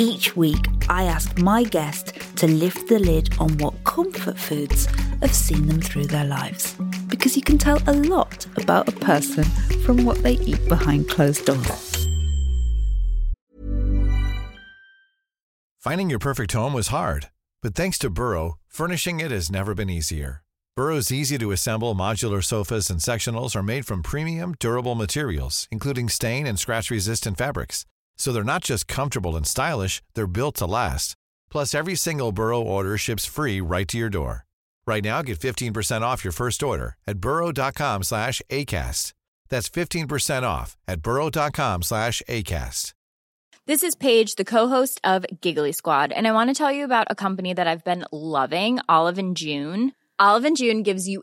[0.00, 4.86] Each week, I ask my guest to lift the lid on what comfort foods
[5.20, 6.76] have seen them through their lives.
[7.08, 9.42] Because you can tell a lot about a person
[9.82, 12.06] from what they eat behind closed doors.
[15.80, 17.30] Finding your perfect home was hard,
[17.60, 20.44] but thanks to Burrow, furnishing it has never been easier.
[20.76, 26.08] Burrow's easy to assemble modular sofas and sectionals are made from premium, durable materials, including
[26.08, 27.84] stain and scratch resistant fabrics.
[28.18, 31.16] So they're not just comfortable and stylish, they're built to last.
[31.50, 34.44] Plus, every single Burrow order ships free right to your door.
[34.86, 39.12] Right now, get 15% off your first order at burrow.com slash ACAST.
[39.48, 42.92] That's 15% off at burrow.com slash ACAST.
[43.66, 47.08] This is Paige, the co-host of Giggly Squad, and I want to tell you about
[47.10, 49.92] a company that I've been loving, Olive June.
[50.18, 51.22] Olive June gives you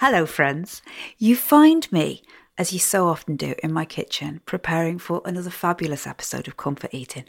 [0.00, 0.80] Hello, friends.
[1.18, 2.22] You find me,
[2.56, 6.94] as you so often do, in my kitchen, preparing for another fabulous episode of Comfort
[6.94, 7.24] Eating.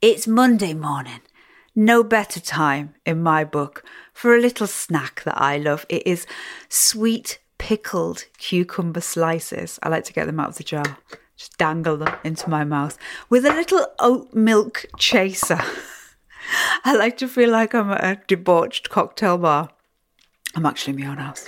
[0.00, 1.22] It's Monday morning.
[1.74, 5.84] No better time, in my book, for a little snack that I love.
[5.88, 6.28] It is
[6.68, 9.80] sweet pickled cucumber slices.
[9.82, 10.98] I like to get them out of the jar,
[11.36, 12.96] just dangle them into my mouth
[13.30, 15.58] with a little oat milk chaser.
[16.84, 19.70] I like to feel like I'm at a debauched cocktail bar.
[20.54, 21.44] I'm actually in my own house.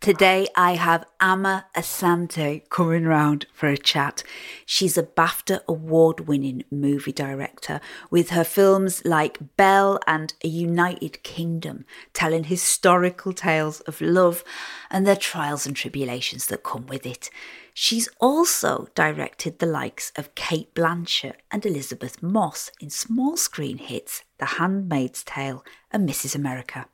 [0.00, 4.22] Today I have Amma Asante coming round for a chat.
[4.64, 11.22] She's a BAFTA award winning movie director with her films like Belle and A United
[11.22, 11.84] Kingdom,
[12.14, 14.42] telling historical tales of love
[14.90, 17.28] and their trials and tribulations that come with it.
[17.74, 24.24] She's also directed the likes of Cate Blanchett and Elisabeth Moss in small screen hits
[24.38, 25.62] The Handmaid's Tale
[25.92, 26.34] and Mrs.
[26.34, 26.86] America.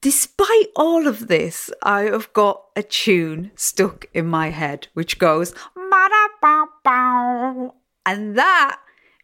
[0.00, 5.52] Despite all of this, I have got a tune stuck in my head which goes,
[8.06, 8.78] and that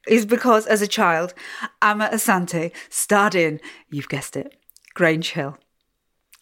[0.09, 1.33] is because as a child,
[1.81, 4.57] Amma Asante starred in, you've guessed it,
[4.95, 5.57] Grange Hill.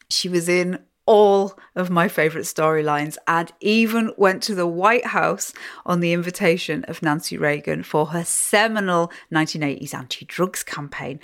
[0.08, 5.52] She was in all of my favourite storylines and even went to the White House
[5.84, 11.20] on the invitation of Nancy Reagan for her seminal 1980s anti drugs campaign.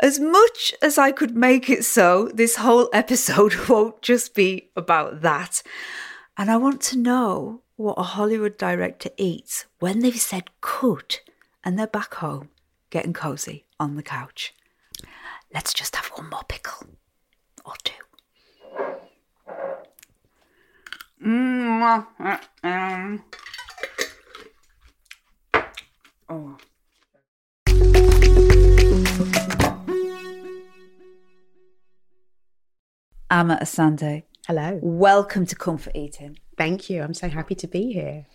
[0.00, 5.20] As much as I could make it so, this whole episode won't just be about
[5.20, 5.62] that.
[6.38, 11.18] And I want to know what a Hollywood director eats when they've said could
[11.62, 12.48] and they're back home
[12.88, 14.54] getting cozy on the couch.
[15.52, 16.86] Let's just have one more pickle
[17.66, 17.92] or two.
[21.22, 22.06] Mm,
[33.40, 34.78] Amma Asante, Hello.
[34.82, 36.38] welcome to Comfort Eating.
[36.58, 37.00] Thank you.
[37.02, 38.26] I'm so happy to be here.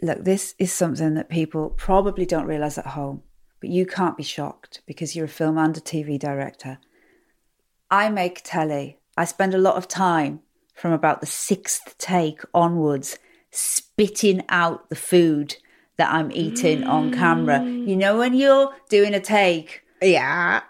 [0.00, 3.22] Look, this is something that people probably don't realise at home,
[3.60, 6.78] but you can't be shocked because you're a film and a TV director.
[7.90, 8.98] I make telly.
[9.14, 10.40] I spend a lot of time
[10.74, 13.18] from about the sixth take onwards
[13.50, 15.56] spitting out the food
[15.98, 17.62] that I'm eating on camera.
[17.62, 20.62] You know, when you're doing a take Yeah.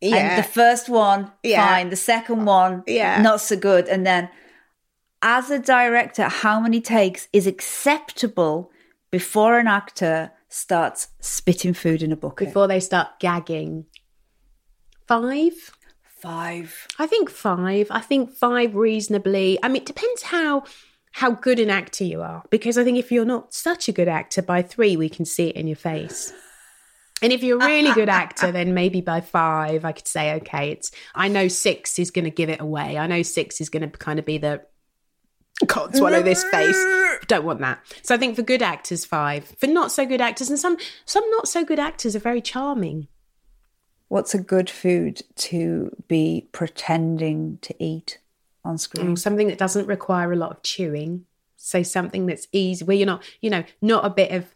[0.00, 0.16] Yeah.
[0.16, 1.66] and the first one, Yeah.
[1.66, 1.90] fine.
[1.90, 3.20] The second one, Yeah.
[3.22, 3.88] not so good.
[3.88, 4.28] And then,
[5.22, 8.70] as a director, how many takes is acceptable
[9.10, 12.48] before an actor starts spitting food in a bucket?
[12.48, 13.86] Before they start gagging.
[15.06, 15.72] Five?
[16.18, 16.86] five.
[16.98, 17.86] I think five.
[17.90, 19.58] I think five reasonably.
[19.62, 20.64] I mean, it depends how
[21.12, 22.42] how good an actor you are.
[22.50, 25.48] Because I think if you're not such a good actor, by three we can see
[25.48, 26.32] it in your face.
[27.22, 30.70] And if you're a really good actor, then maybe by five, I could say, okay,
[30.72, 30.90] it's.
[31.14, 32.98] I know six is going to give it away.
[32.98, 34.62] I know six is going to kind of be the.
[35.68, 36.78] Can't swallow this face.
[37.28, 37.80] Don't want that.
[38.02, 39.46] So I think for good actors, five.
[39.58, 40.76] For not so good actors, and some
[41.06, 43.08] some not so good actors are very charming.
[44.08, 48.18] What's a good food to be pretending to eat
[48.64, 49.14] on screen?
[49.14, 51.24] Mm, something that doesn't require a lot of chewing.
[51.56, 54.54] So something that's easy, where you're not, you know, not a bit of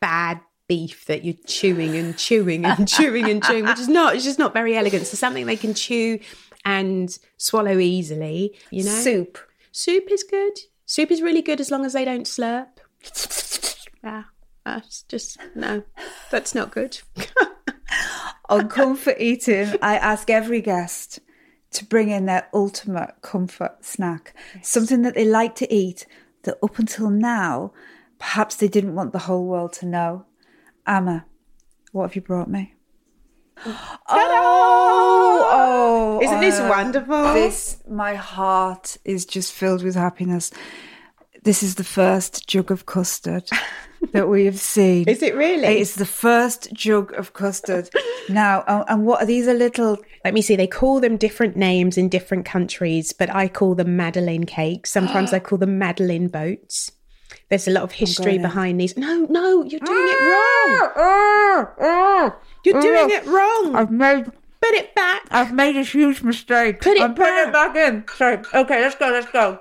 [0.00, 0.40] bad
[0.72, 4.38] beef that you're chewing and chewing and chewing and chewing, which is not, it's just
[4.38, 5.06] not very elegant.
[5.06, 6.18] So something they can chew
[6.64, 8.90] and swallow easily, you know?
[8.90, 9.38] Soup.
[9.70, 10.54] Soup is good.
[10.86, 12.68] Soup is really good as long as they don't slurp.
[14.04, 14.24] Yeah,
[14.64, 15.84] that's just, no,
[16.32, 16.98] that's not good.
[18.48, 21.20] On comfort eating, I ask every guest
[21.72, 26.04] to bring in their ultimate comfort snack, something that they like to eat
[26.42, 27.72] that up until now,
[28.18, 30.26] perhaps they didn't want the whole world to know.
[30.86, 31.26] Amma,
[31.92, 32.74] what have you brought me?
[33.64, 37.34] Oh, oh, Isn't this uh, wonderful?
[37.34, 40.50] This, my heart is just filled with happiness.
[41.44, 43.48] This is the first jug of custard
[44.12, 45.08] that we have seen.
[45.08, 45.64] Is it really?
[45.64, 47.88] It is the first jug of custard.
[48.28, 49.46] now, uh, and what are these?
[49.46, 50.56] Are little Let me see.
[50.56, 54.90] They call them different names in different countries, but I call them Madeleine cakes.
[54.90, 56.90] Sometimes I call them Madeleine boats.
[57.52, 58.96] There's a lot of history behind these.
[58.96, 60.92] No, no, you're doing it ah, wrong.
[60.96, 63.76] Ah, ah, ah, You're doing it wrong.
[63.76, 64.24] I've made
[64.62, 65.24] Put it back.
[65.30, 66.80] I've made a huge mistake.
[66.80, 67.74] Put it I'm putting it back.
[67.74, 68.04] back in.
[68.16, 68.38] Sorry.
[68.54, 69.10] Okay, let's go.
[69.10, 69.58] Let's go.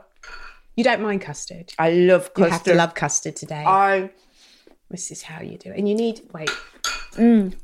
[0.77, 1.73] You don't mind custard.
[1.77, 2.45] I love custard.
[2.45, 3.65] You have to love custard today.
[3.67, 4.09] I
[4.89, 5.77] this is how you do it.
[5.77, 6.49] And you need wait.
[7.15, 7.55] Mm.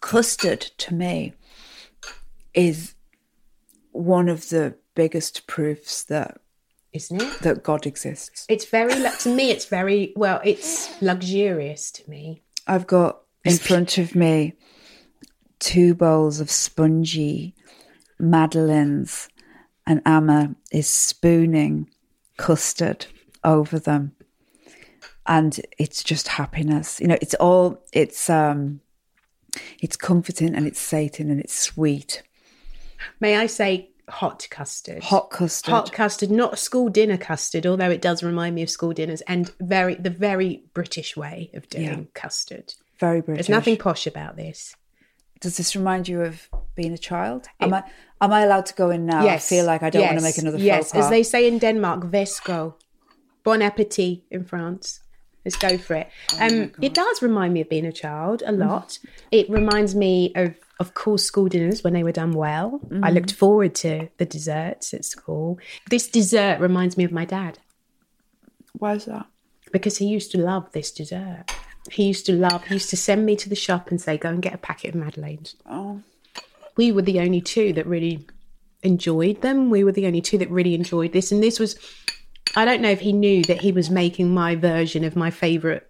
[0.00, 1.32] custard to me
[2.54, 2.94] is
[3.90, 6.40] one of the biggest proofs that
[6.92, 7.38] Isn't it?
[7.42, 8.46] that God exists.
[8.48, 9.50] It's very to me.
[9.50, 10.40] It's very well.
[10.44, 12.42] It's luxurious to me.
[12.66, 14.54] I've got in front of me
[15.60, 17.54] two bowls of spongy
[18.18, 19.28] madeleines,
[19.86, 21.88] and Amma is spooning
[22.36, 23.06] custard
[23.44, 24.12] over them.
[25.26, 27.00] And it's just happiness.
[27.00, 28.80] You know, it's all it's um
[29.80, 32.22] it's comforting and it's sating and it's sweet.
[33.20, 35.02] May I say hot custard?
[35.04, 35.70] Hot custard.
[35.72, 39.50] hot custard, not school dinner custard, although it does remind me of school dinners, and
[39.60, 42.00] very the very British way of doing Yeah.
[42.14, 42.74] custard.
[42.98, 43.46] Very British.
[43.46, 44.74] There's nothing posh about this.
[45.40, 47.46] Does this remind you of being a child?
[47.60, 47.82] Am I
[48.20, 49.26] am I allowed to go in now?
[49.26, 51.04] I feel like I don't want to make another Yes, faux pas.
[51.04, 52.74] as they say in Denmark, vesco.
[53.42, 55.00] Bon appetit in France.
[55.46, 56.08] Let's go for it.
[56.34, 58.98] Oh Um, it does remind me of being a child a lot.
[59.30, 62.80] it reminds me of, of course, school dinners when they were done well.
[62.86, 63.04] Mm-hmm.
[63.04, 65.60] I looked forward to the desserts at school.
[65.88, 67.58] This dessert reminds me of my dad.
[68.72, 69.26] Why is that?
[69.72, 71.44] because he used to love this dessert.
[71.90, 74.28] He used to love, he used to send me to the shop and say, go
[74.28, 75.56] and get a packet of Madeleines.
[75.68, 76.02] Oh.
[76.76, 78.26] We were the only two that really
[78.82, 79.70] enjoyed them.
[79.70, 81.32] We were the only two that really enjoyed this.
[81.32, 81.78] And this was,
[82.56, 85.82] I don't know if he knew that he was making my version of my favourite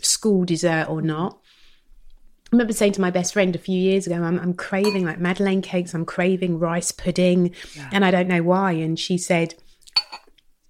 [0.00, 1.38] school dessert or not.
[2.46, 5.18] I remember saying to my best friend a few years ago, I'm, I'm craving like
[5.18, 7.52] Madeleine cakes, I'm craving rice pudding,
[7.92, 8.72] and I don't know why.
[8.72, 9.54] And she said,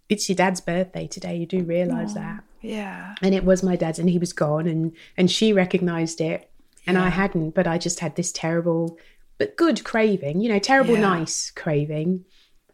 [0.08, 1.36] It's your dad's birthday today.
[1.36, 3.14] You do realise that Yeah.
[3.22, 6.50] and it was my dad's and he was gone and and she recognized it
[6.86, 8.96] and i hadn't but i just had this terrible
[9.38, 11.00] but good craving you know terrible Yeah.
[11.18, 12.24] nice craving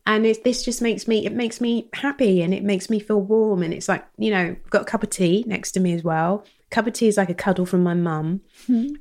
[0.07, 3.21] and it, this just makes me it makes me happy and it makes me feel
[3.21, 5.93] warm and it's like you know I've got a cup of tea next to me
[5.95, 8.41] as well cup of tea is like a cuddle from my mum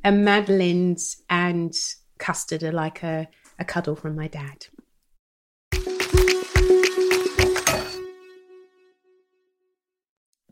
[0.04, 1.74] and madeleine's and
[2.18, 4.68] custard are like a, a cuddle from my dad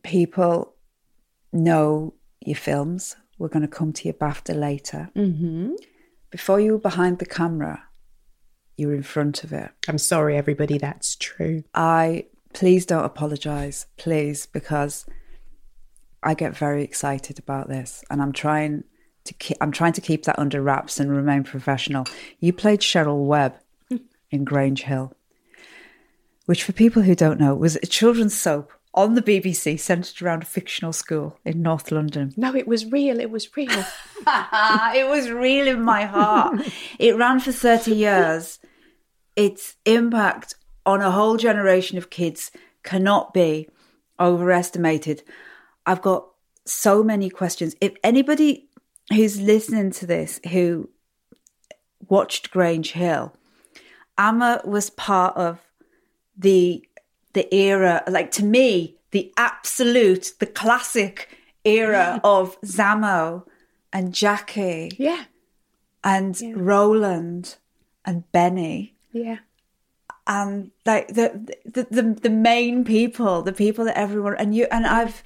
[0.02, 0.74] People
[1.54, 3.16] know your films.
[3.38, 5.10] We're going to come to your BAFTA later.
[5.16, 5.74] mm-hmm.
[6.32, 7.84] Before you were behind the camera,
[8.78, 9.70] you were in front of it.
[9.90, 15.06] i'm sorry everybody that's true I please don't apologize, please, because
[16.22, 18.84] I get very excited about this, and I'm trying
[19.26, 19.58] to keep.
[19.62, 22.06] I'm trying to keep that under wraps and remain professional.
[22.40, 23.56] You played Cheryl Webb
[24.32, 25.14] in Grange Hill,
[26.46, 30.44] which, for people who don't know, was a children's soap on the BBC centered around
[30.44, 32.34] a fictional school in North London.
[32.36, 33.70] no it was real it was real
[34.28, 36.62] it was real in my heart.
[36.98, 38.60] It ran for 30 years.
[39.36, 42.52] Its impact on a whole generation of kids
[42.84, 43.70] cannot be
[44.20, 45.24] overestimated.
[45.90, 46.28] I've got
[46.66, 47.76] so many questions.
[47.82, 48.70] If anybody
[49.12, 50.90] who's listening to this who
[52.08, 53.34] watched Grange Hill,
[54.18, 55.60] Amma was part of
[56.38, 56.86] the
[57.34, 61.30] the era like to me the absolute the classic
[61.66, 63.44] era of Zamo
[63.92, 65.24] and Jackie Yeah.
[66.04, 67.56] and Roland
[68.06, 69.40] and Benny Yeah.
[70.28, 74.86] and like the, the the the main people, the people that everyone and you and
[74.86, 75.24] I've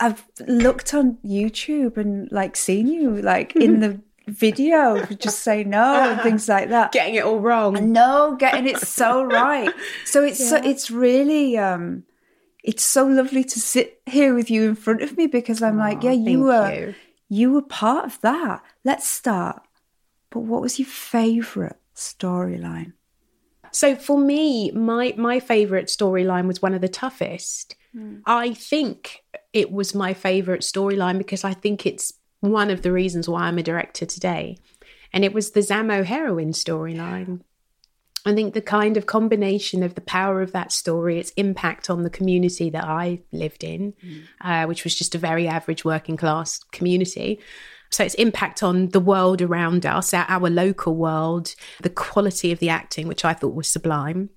[0.00, 6.10] I've looked on YouTube and like seen you like in the video just say no
[6.10, 6.92] and things like that.
[6.92, 7.92] Getting it all wrong.
[7.92, 9.72] No, getting it so right.
[10.04, 12.04] So it's so, it's really um
[12.62, 16.02] it's so lovely to sit here with you in front of me because I'm like,
[16.02, 16.94] yeah, you were you.
[17.28, 18.62] you were part of that.
[18.84, 19.62] Let's start.
[20.30, 22.92] But what was your favorite storyline?
[23.72, 27.74] So for me, my my favorite storyline was one of the toughest.
[28.26, 29.22] I think
[29.52, 33.58] it was my favorite storyline because I think it's one of the reasons why I'm
[33.58, 34.58] a director today.
[35.12, 37.40] And it was the Zamo heroin storyline.
[38.24, 42.02] I think the kind of combination of the power of that story, its impact on
[42.02, 43.94] the community that I lived in,
[44.40, 47.40] uh, which was just a very average working class community.
[47.90, 52.60] So its impact on the world around us, our, our local world, the quality of
[52.60, 54.30] the acting, which I thought was sublime.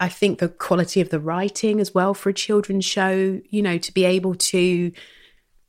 [0.00, 3.78] I think the quality of the writing as well for a children's show, you know,
[3.78, 4.92] to be able to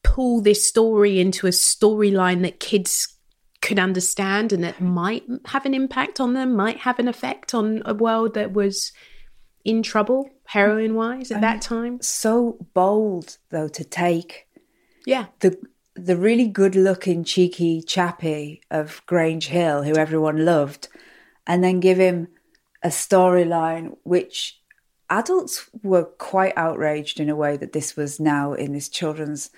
[0.03, 3.15] pull this story into a storyline that kids
[3.61, 7.81] could understand and that might have an impact on them, might have an effect on
[7.85, 8.91] a world that was
[9.63, 11.99] in trouble, heroin wise, at that time.
[12.01, 14.47] So bold though to take
[15.05, 15.25] Yeah.
[15.39, 15.57] the
[15.95, 20.89] the really good looking cheeky chappie of Grange Hill who everyone loved
[21.47, 22.27] and then give him
[22.85, 24.61] a storyline which
[25.09, 29.49] adults were quite outraged in a way that this was now in this children's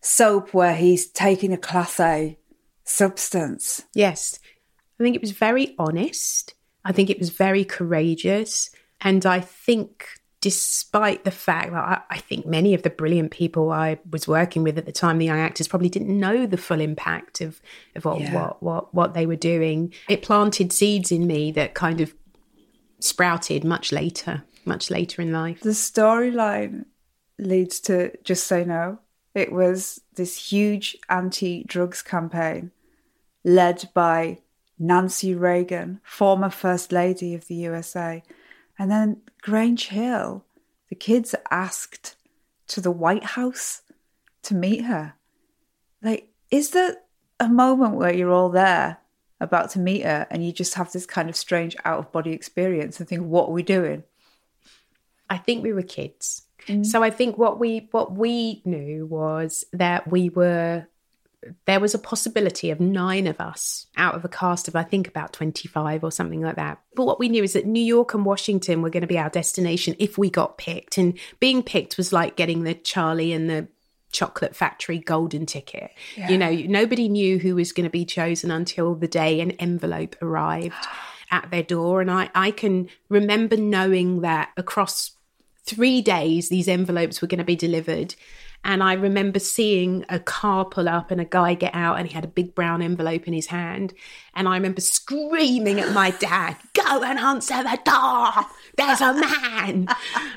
[0.00, 2.38] soap where he's taking a class A
[2.84, 3.82] substance.
[3.94, 4.38] Yes.
[4.98, 6.54] I think it was very honest.
[6.84, 8.70] I think it was very courageous.
[9.00, 10.06] And I think,
[10.40, 14.62] despite the fact that I, I think many of the brilliant people I was working
[14.62, 17.60] with at the time, the young actors, probably didn't know the full impact of,
[17.96, 18.34] of what, Yeah.
[18.34, 19.92] what, what, what they were doing.
[20.08, 22.14] It planted seeds in me that kind of
[23.00, 25.60] sprouted much later, much later in life.
[25.60, 26.86] The storyline
[27.38, 28.98] leads to Just Say No.
[29.34, 32.72] It was this huge anti drugs campaign
[33.44, 34.38] led by
[34.78, 38.22] Nancy Reagan, former First Lady of the USA.
[38.78, 40.44] And then Grange Hill,
[40.88, 42.16] the kids asked
[42.68, 43.82] to the White House
[44.42, 45.14] to meet her.
[46.02, 46.96] Like, is there
[47.40, 48.98] a moment where you're all there
[49.40, 52.32] about to meet her and you just have this kind of strange out of body
[52.32, 54.02] experience and think, what are we doing?
[55.30, 56.42] I think we were kids.
[56.66, 56.84] Mm.
[56.84, 60.86] So I think what we what we knew was that we were
[61.66, 65.06] there was a possibility of nine of us out of a cast of I think
[65.06, 66.80] about 25 or something like that.
[66.94, 69.30] But what we knew is that New York and Washington were going to be our
[69.30, 73.68] destination if we got picked and being picked was like getting the Charlie and the
[74.12, 75.90] chocolate factory golden ticket.
[76.16, 80.16] You know, nobody knew who was going to be chosen until the day an envelope
[80.22, 80.86] arrived
[81.30, 85.12] at their door and I I can remember knowing that across
[85.64, 88.14] three days these envelopes were going to be delivered
[88.68, 92.12] and i remember seeing a car pull up and a guy get out and he
[92.12, 93.94] had a big brown envelope in his hand.
[94.34, 98.46] And i remember screaming at my dad go and answer the door.
[98.76, 99.88] There's a man.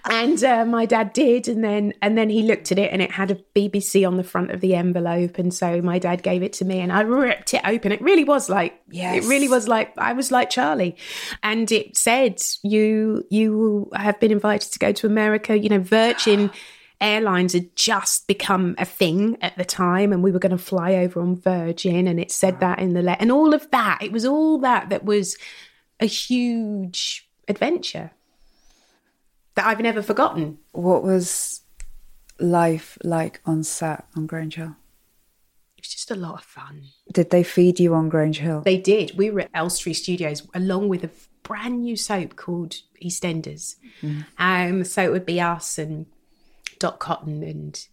[0.09, 1.47] And uh, my dad did.
[1.47, 4.23] And then and then he looked at it and it had a bbc on the
[4.23, 5.37] front of the envelope.
[5.37, 7.91] And so my dad gave it to me and i ripped it open.
[7.91, 9.23] It really was like Yes.
[9.23, 10.95] it really was like I was like Charlie,
[11.43, 15.57] and it said you you have been invited to go to America.
[15.57, 16.51] You know, Virgin
[17.01, 20.93] Airlines had just become a thing at the time, and we were going to fly
[20.95, 23.99] over on Virgin, and it said that in the letter, and all of that.
[24.01, 25.35] It was all that that was
[25.99, 28.11] a huge adventure
[29.55, 30.59] that I've never forgotten.
[30.71, 31.61] What was
[32.39, 34.75] life like on set on Grange Hill?
[35.77, 36.83] It was just a lot of fun.
[37.11, 38.61] Did they feed you on Grange Hill?
[38.61, 39.17] They did.
[39.17, 41.09] We were at Elstree Studios along with a
[41.43, 43.75] brand new soap called EastEnders.
[44.37, 46.05] Um, so it would be us and
[46.81, 47.87] Dot Cotton and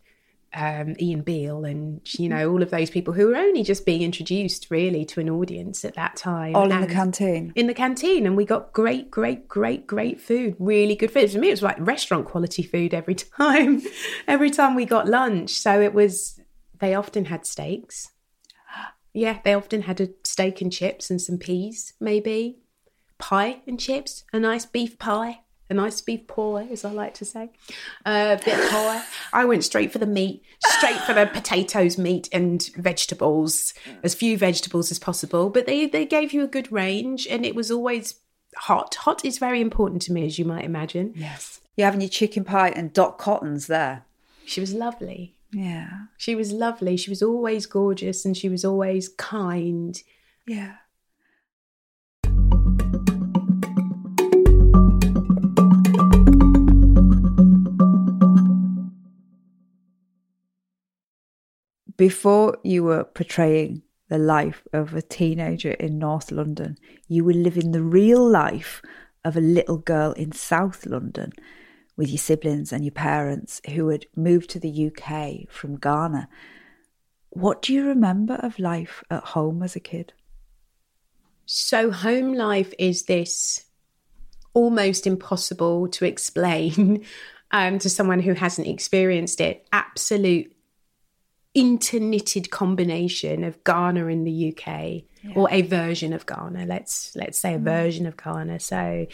[0.55, 4.01] um, Ian Beale and you know all of those people who were only just being
[4.01, 6.57] introduced really to an audience at that time.
[6.57, 7.53] All in the canteen.
[7.55, 11.31] in the canteen and we got great great great great food really good food.
[11.31, 13.83] For me it was like restaurant quality food every time
[14.27, 15.51] every time we got lunch.
[15.51, 16.41] So it was
[16.81, 18.13] they often had steaks.
[19.13, 22.61] Yeah they often had a steak and chips and some peas maybe.
[23.19, 27.25] Pie and chips a nice beef pie a nice beef pie, as I like to
[27.25, 27.51] say.
[28.05, 29.05] Uh, a bit pie.
[29.33, 33.75] I went straight for the meat, straight for the potatoes, meat, and vegetables.
[34.03, 35.51] As few vegetables as possible.
[35.51, 38.15] But they, they gave you a good range, and it was always
[38.57, 38.95] hot.
[38.97, 41.13] Hot is very important to me, as you might imagine.
[41.15, 41.61] Yes.
[41.77, 44.05] You're having your chicken pie and Dot Cotton's there.
[44.45, 45.37] She was lovely.
[45.53, 46.07] Yeah.
[46.17, 46.97] She was lovely.
[46.97, 50.03] She was always gorgeous and she was always kind.
[50.47, 50.77] Yeah.
[61.99, 66.79] Before you were portraying the life of a teenager in North London,
[67.09, 68.81] you were living the real life
[69.25, 71.33] of a little girl in South London
[71.97, 76.29] with your siblings and your parents who had moved to the UK from Ghana.
[77.31, 80.13] What do you remember of life at home as a kid?
[81.47, 83.65] So, home life is this
[84.55, 87.05] almost impossible to explain
[87.51, 89.67] um, to someone who hasn't experienced it.
[89.73, 90.55] Absolute
[91.59, 95.03] interknitted combination of Ghana in the UK,
[95.35, 96.67] or a version of Ghana.
[96.67, 98.61] Let's let's say a version of Ghana.
[98.61, 99.07] So.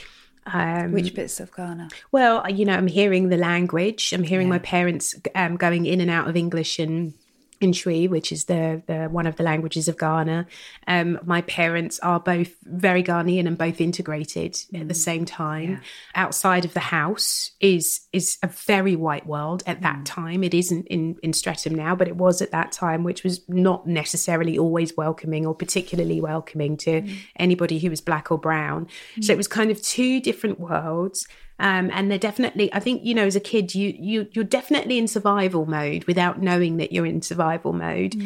[0.46, 1.88] Um, Which bits of Ghana?
[2.12, 4.12] Well, you know, I'm hearing the language.
[4.12, 7.14] I'm hearing my parents um, going in and out of English and
[7.64, 10.47] in Twi, which is the, the one of the languages of Ghana.
[10.87, 14.97] Um, my parents are both very Ghanaian and both integrated at the mm.
[14.97, 15.80] same time.
[16.14, 20.04] Outside of the house is is a very white world at that mm.
[20.04, 20.44] time.
[20.44, 23.87] It isn't in in Streatham now, but it was at that time, which was not
[23.87, 27.16] necessarily always welcoming or particularly welcoming to mm.
[27.37, 28.87] anybody who was black or brown.
[29.21, 31.26] So it was kind of two different worlds.
[31.61, 34.99] Um, and they're definitely, I think, you know, as a kid, you you you're definitely
[34.99, 38.16] in survival mode without knowing that you're in survival mode,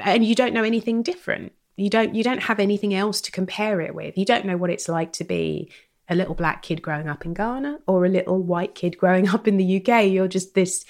[0.00, 1.52] and you don't know anything different.
[1.76, 4.16] You don't you don't have anything else to compare it with.
[4.16, 5.70] You don't know what it's like to be
[6.08, 9.48] a little black kid growing up in Ghana or a little white kid growing up
[9.48, 10.06] in the UK.
[10.06, 10.84] You're just this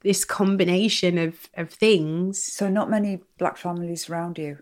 [0.00, 2.42] this combination of of things.
[2.42, 4.58] So, not many black families around you.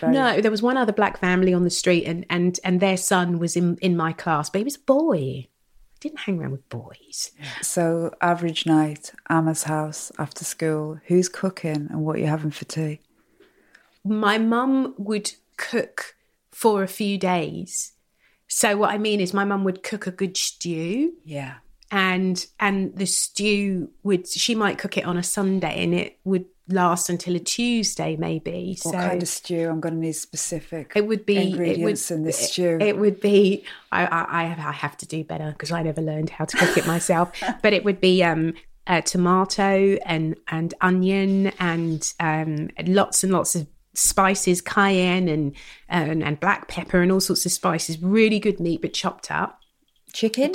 [0.00, 2.98] Very- No, there was one other black family on the street, and and and their
[2.98, 5.48] son was in in my class, but he was a boy.
[6.06, 7.32] Didn't hang around with boys.
[7.62, 11.00] So, average night, Amma's house after school.
[11.06, 13.00] Who's cooking and what you're you having for tea?
[14.04, 16.14] my mum would cook
[16.52, 17.92] for a few days.
[18.46, 21.54] So what I mean is my mum would cook a good stew Yeah.
[21.90, 26.44] and and the stew would she might cook it on a Sunday and it would
[26.68, 28.78] last until a Tuesday maybe.
[28.82, 29.68] What so kind of stew?
[29.68, 32.78] I'm going to need specific it would be ingredients it would, in this it- stew.
[32.80, 36.00] It would be I I, I have, I have to do better because I never
[36.00, 37.32] learned how to cook it myself.
[37.62, 38.54] but it would be um
[38.86, 45.54] uh, tomato and and onion and um lots and lots of spices, cayenne and,
[45.88, 48.00] and and black pepper and all sorts of spices.
[48.00, 49.60] Really good meat, but chopped up.
[50.12, 50.52] Chicken?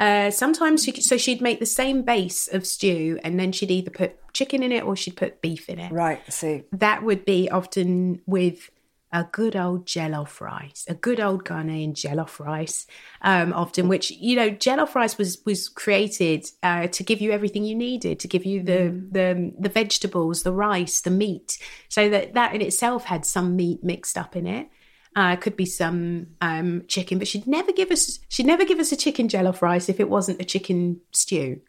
[0.00, 3.90] Uh, sometimes she, so she'd make the same base of stew and then she'd either
[3.90, 5.92] put chicken in it or she'd put beef in it.
[5.92, 6.64] Right, I see.
[6.72, 8.70] That would be often with
[9.12, 12.86] a good old jollof rice, a good old Ghanaian jollof rice.
[13.20, 17.64] Um, often, which you know, jollof rice was was created uh, to give you everything
[17.64, 21.58] you needed, to give you the the the vegetables, the rice, the meat,
[21.88, 24.68] so that that in itself had some meat mixed up in it.
[25.16, 28.92] Uh, could be some um, chicken, but she'd never give us she'd never give us
[28.92, 31.60] a chicken jollof rice if it wasn't a chicken stew.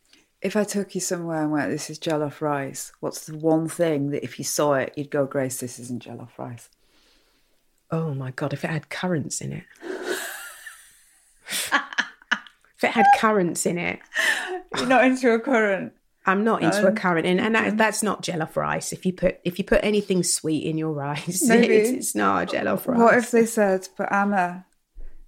[0.42, 4.12] If I took you somewhere and went, this is jollof rice, what's the one thing
[4.12, 6.70] that if you saw it, you'd go, Grace, this isn't jollof rice?
[7.90, 9.64] Oh my god, if it had currants in it.
[11.52, 14.00] if it had currants in it.
[14.78, 15.94] You're not into a currant.
[16.26, 18.94] I'm not into a currant, and, and that, that's not jollof rice.
[18.94, 21.76] If you put if you put anything sweet in your rice, Maybe.
[21.76, 23.00] it's, it's not a jollof rice.
[23.00, 24.66] What if they said, but Amma,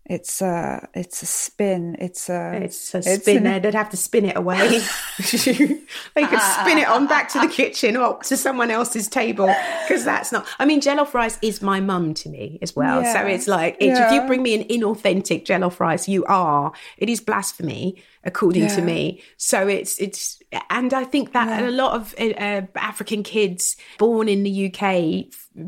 [0.06, 3.48] it's a, it's a spin, it's a, it's a spin?
[3.48, 4.68] an- They'd have to spin it away.
[5.18, 9.48] they could spin it on back to the kitchen or to someone else's table
[9.88, 10.46] because that's not.
[10.60, 13.04] I mean, jollof rice is my mum to me as well.
[13.06, 16.74] So it's like it's, if you bring me an inauthentic jollof rice, you are.
[16.98, 19.22] It is blasphemy according to me.
[19.38, 24.30] So it's it's, and I think that a lot of uh, uh, African kids born
[24.30, 25.26] in the UK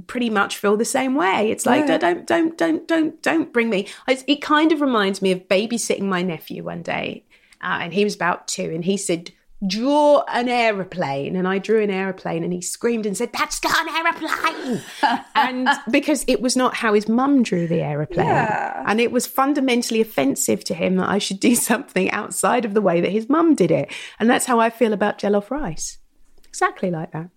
[0.07, 1.51] pretty much feel the same way.
[1.51, 1.97] It's like Yeah.
[1.97, 3.87] don't don't don't don't don't bring me.
[4.07, 7.25] It's, it kind of reminds me of babysitting my nephew one day,
[7.61, 9.31] uh, and he was about two, and he said.
[9.65, 13.87] Draw an aeroplane, and I drew an aeroplane, and he screamed and said, "That's not
[13.87, 14.81] an aeroplane!"
[15.35, 18.83] and because it was not how his mum drew the aeroplane, Yeah.
[18.85, 22.81] and it was fundamentally offensive to him that I should do something outside of the
[22.81, 23.91] way that his mum did it.
[24.19, 25.99] And that's how I feel about jollof rice.
[26.45, 27.29] Exactly like that.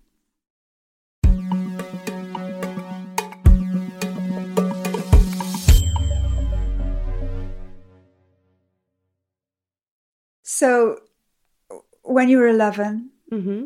[10.43, 10.97] So,
[12.13, 13.65] when you were 11, hmm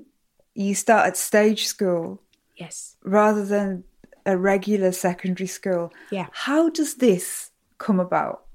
[0.56, 2.22] you started stage school
[2.56, 2.96] Yes.
[3.04, 3.84] rather than
[4.24, 5.92] a regular secondary school.
[6.12, 6.28] Yeah.
[6.32, 8.46] How does this come about?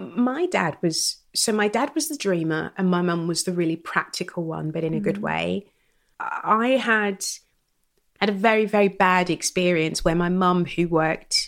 [0.00, 3.74] my dad was so my dad was the dreamer and my mum was the really
[3.74, 5.66] practical one but in a good way
[6.20, 7.24] i had
[8.20, 11.47] had a very very bad experience where my mum who worked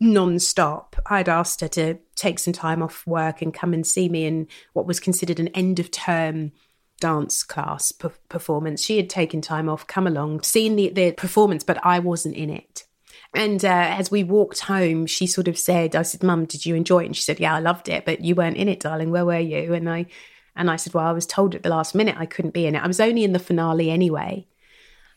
[0.00, 4.24] non-stop i'd asked her to take some time off work and come and see me
[4.24, 6.52] in what was considered an end of term
[7.00, 11.64] dance class p- performance she had taken time off come along seen the, the performance
[11.64, 12.84] but i wasn't in it
[13.34, 16.74] and uh, as we walked home, she sort of said, "I said, Mum, did you
[16.74, 19.10] enjoy it?" And she said, "Yeah, I loved it, but you weren't in it, darling.
[19.10, 20.06] Where were you?" And I,
[20.54, 22.74] and I said, "Well, I was told at the last minute I couldn't be in
[22.74, 22.82] it.
[22.82, 24.46] I was only in the finale anyway,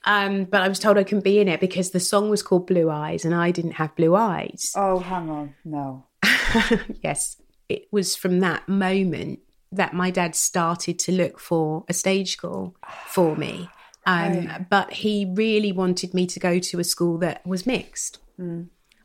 [0.06, 2.68] um, but I was told I couldn't be in it because the song was called
[2.68, 4.72] Blue Eyes, and I didn't have blue eyes.
[4.76, 5.56] Oh, hang on.
[5.64, 6.06] No.
[7.04, 7.38] yes,
[7.70, 9.40] it was from that moment
[9.72, 12.76] that my dad started to look for a stage school
[13.08, 13.70] for me.
[14.08, 18.20] Um, But he really wanted me to go to a school that was mixed.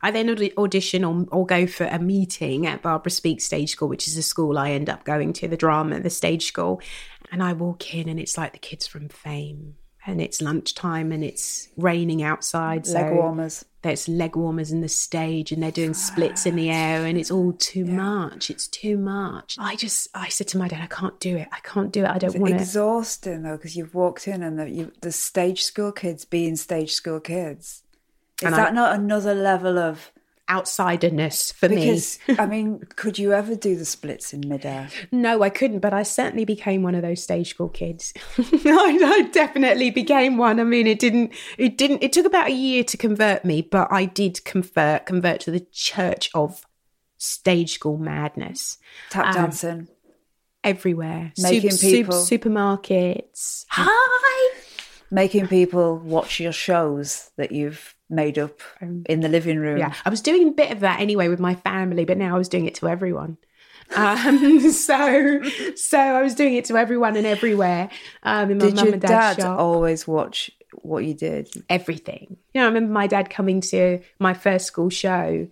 [0.03, 3.89] I then aud- audition or, or go for a meeting at Barbara Speake's Stage School,
[3.89, 6.81] which is a school I end up going to, the drama, the stage school.
[7.31, 9.75] And I walk in and it's like the kids from Fame.
[10.05, 12.87] And it's lunchtime and it's raining outside.
[12.87, 13.65] So Leg warmers.
[13.83, 17.29] there's leg warmers in the stage and they're doing splits in the air and it's
[17.29, 18.49] all too much.
[18.49, 19.57] It's too much.
[19.59, 21.47] I just, I said to my dad, I can't do it.
[21.51, 22.09] I can't do it.
[22.09, 22.59] I don't want to.
[22.59, 26.93] Exhausting though, because you've walked in and the, you, the stage school kids being stage
[26.93, 27.83] school kids.
[28.41, 30.11] Is And I- that not another level of?
[30.51, 31.75] Outsiderness for me.
[31.77, 32.35] Because me.
[32.37, 34.89] I mean, could you ever do the splits in midair?
[35.11, 38.13] No, I couldn't, but I certainly became one of those stage school kids.
[38.37, 40.59] I, I definitely became one.
[40.59, 43.87] I mean, it didn't, it didn't, it took about a year to convert me, but
[43.91, 46.65] I did convert, convert to the church of
[47.17, 48.77] stage school madness
[49.09, 49.87] Tap Um, dancing.
[50.63, 51.31] everywhere.
[51.37, 53.65] Making people- supermarkets.
[53.69, 54.57] Hi.
[55.09, 59.77] making people watch your shows that you've made up in the living room.
[59.77, 62.37] Yeah, I was doing a bit of that anyway with my family, but now I
[62.37, 63.37] was doing it to everyone.
[63.95, 65.41] Um, so,
[65.75, 67.89] so I was doing it to everyone and everywhere.
[68.23, 69.59] Um, in my Did mum your and dad's dad shop.
[69.59, 71.49] always watch what you did?
[71.69, 72.37] everything.
[72.53, 75.47] You know, I remember my dad coming to my first school show,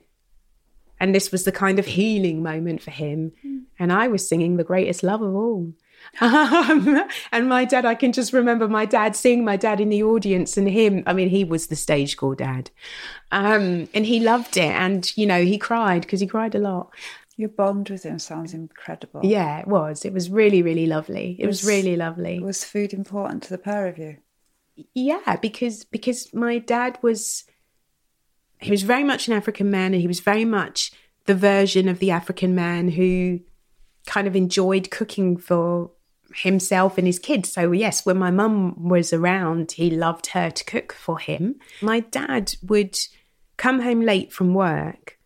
[1.00, 3.32] and this was the kind of healing moment for him.
[3.78, 5.74] And I was singing the greatest love of all.
[6.22, 10.04] Um, and my dad, I can just remember my dad seeing my dad in the
[10.04, 11.04] audience and him.
[11.06, 12.72] I mean, he was the stage school dad.
[13.32, 14.72] Um, and he loved it.
[14.72, 16.92] And, you know, he cried because he cried a lot.
[17.38, 19.22] Your bond with him sounds incredible.
[19.24, 20.04] Yeah, it was.
[20.04, 21.38] It was really, really lovely.
[21.40, 22.40] It was Was- really lovely.
[22.40, 24.18] Was food important to the pair of you?
[24.94, 27.44] yeah because because my dad was
[28.62, 30.92] he was very much an african man and he was very much
[31.26, 33.42] the version of the african man who
[34.06, 35.92] kind of enjoyed cooking for
[36.36, 40.64] himself and his kids so yes when my mum was around he loved her to
[40.64, 42.98] cook for him my dad would
[43.58, 45.18] come home late from work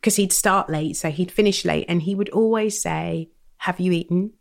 [0.00, 3.92] because he'd start late so he'd finish late and he would always say have you
[3.92, 4.32] eaten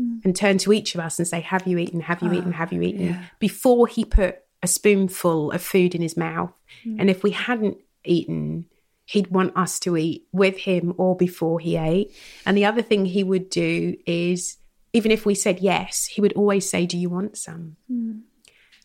[0.00, 0.24] mm.
[0.24, 2.00] and turn to each of us and say, Have you eaten?
[2.00, 2.52] Have you eaten?
[2.52, 3.16] Have you eaten?
[3.18, 6.52] Ah, Before he put a spoonful of food in his mouth.
[6.84, 6.96] Mm.
[7.00, 8.66] And if we hadn't eaten,
[9.10, 12.14] he'd want us to eat with him or before he ate.
[12.46, 14.56] And the other thing he would do is,
[14.92, 17.76] even if we said yes, he would always say, Do you want some?
[17.88, 18.18] Hmm.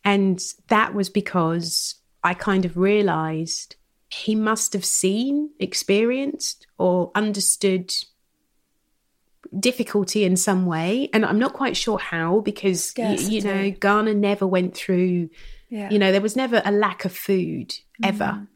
[0.03, 3.75] And that was because I kind of realized
[4.09, 7.93] he must have seen, experienced, or understood
[9.59, 14.13] difficulty in some way and i'm not quite sure how because y- you, know ghana
[14.13, 15.29] never went through
[15.69, 15.89] Yeah.
[15.91, 18.05] you know there was never a lack of food hmm.
[18.05, 18.47] ever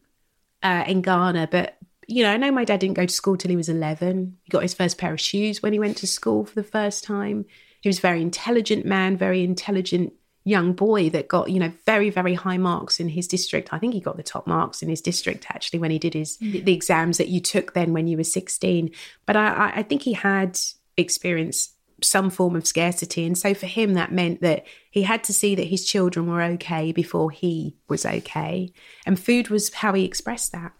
[0.62, 3.50] uh, in ghana but you know i know my dad didn't go to school till
[3.50, 6.44] he was 11 he got his first pair of shoes when he went to school
[6.44, 7.44] for the first time.
[7.82, 10.12] He was a very intelligent man very intelligent
[10.44, 13.72] young boy that got you know very very high marks in his district.
[13.72, 16.36] I think he got the top marks in his district actually when he did his
[16.38, 18.90] the exams that you took then when you were 16
[19.26, 20.58] but i i think he had
[20.96, 25.32] experienced some form of scarcity and so for him that meant that he had to
[25.32, 28.72] see that his children were okay before he was okay
[29.06, 30.72] and food was how he expressed that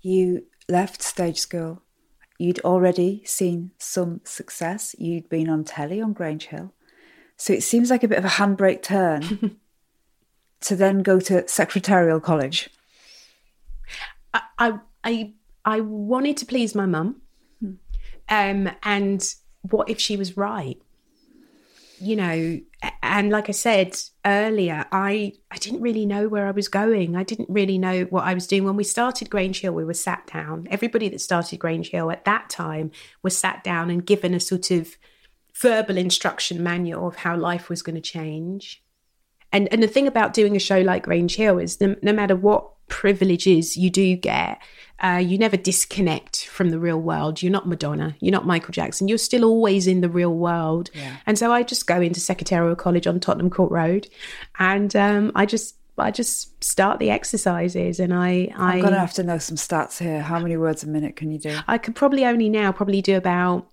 [0.00, 1.82] You left stage school.
[2.38, 4.94] You'd already seen some success.
[4.98, 6.72] You'd been on telly on Grange Hill.
[7.36, 9.58] So it seems like a bit of a handbrake turn
[10.60, 12.70] to then go to secretarial college.
[14.34, 15.32] I I I,
[15.64, 17.22] I wanted to please my mum,
[18.28, 19.34] um, and
[19.70, 20.80] what if she was right?
[22.00, 22.60] You know,
[23.02, 27.16] and like I said earlier, I I didn't really know where I was going.
[27.16, 28.64] I didn't really know what I was doing.
[28.64, 30.68] When we started Grange Hill, we were sat down.
[30.70, 34.70] Everybody that started Grange Hill at that time was sat down and given a sort
[34.70, 34.96] of
[35.54, 38.82] verbal instruction manual of how life was going to change.
[39.52, 42.36] And and the thing about doing a show like Grange Hill is no, no matter
[42.36, 44.60] what privileges you do get,
[45.00, 47.42] uh, you never disconnect from the real world.
[47.42, 48.16] You're not Madonna.
[48.20, 49.08] You're not Michael Jackson.
[49.08, 50.90] You're still always in the real world.
[51.26, 54.08] And so I just go into Secretarial College on Tottenham Court Road,
[54.58, 59.14] and um, I just I just start the exercises, and I I I'm gonna have
[59.14, 60.20] to know some stats here.
[60.20, 61.58] How many words a minute can you do?
[61.66, 63.68] I could probably only now probably do about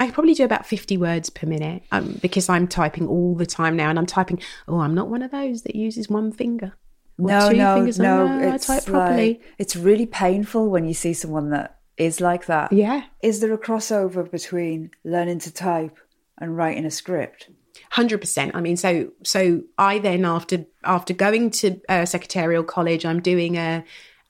[0.00, 3.44] I could probably do about 50 words per minute um, because I'm typing all the
[3.44, 6.72] time now and I'm typing, oh, I'm not one of those that uses one finger.
[7.18, 7.98] No, two no, fingers.
[7.98, 8.26] no.
[8.26, 9.28] I it's type properly.
[9.34, 12.72] like- it's really painful when you see someone that is like that.
[12.72, 13.02] Yeah.
[13.22, 15.98] Is there a crossover between learning to type
[16.38, 17.50] and writing a script?
[17.90, 18.52] Hundred percent.
[18.54, 23.56] I mean, so so I then after after going to uh, secretarial college, I'm doing
[23.56, 23.84] a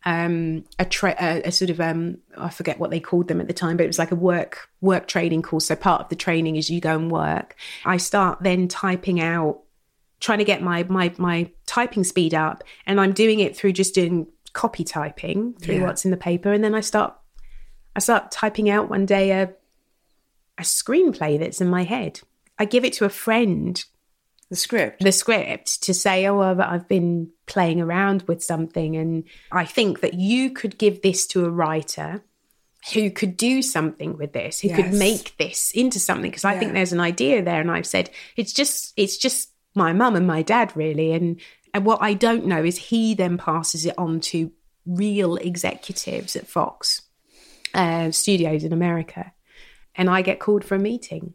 [0.07, 3.47] um a, tra- a, a sort of um I forget what they called them at
[3.49, 5.67] the time, but it was like a work work training course.
[5.67, 7.55] So part of the training is you go and work.
[7.85, 9.61] I start then typing out,
[10.21, 13.95] trying to get my my my typing speed up, and I'm doing it through just
[13.95, 15.83] doing copy typing through Yeah.
[15.87, 17.15] what's in the paper, and then I start
[17.95, 19.53] I start typing out one day a
[20.59, 22.21] a screenplay that's in my head.
[22.59, 23.83] I give it to a friend,
[24.51, 25.03] The script?
[25.03, 28.97] the script, to say, oh, well, I've been playing around with something.
[28.97, 32.25] And I think that you could give this to a writer
[32.93, 36.31] who could do something with this, who could make this into something.
[36.31, 37.61] Because I think there's an idea there.
[37.61, 41.13] And I've said, it's just, it's just my mum and my dad, really.
[41.13, 41.41] And,
[41.73, 44.51] and what I don't know is he then passes it on to
[44.85, 47.03] real executives at Fox
[47.73, 49.33] uh, Studios in America.
[49.95, 51.35] And I get called for a meeting.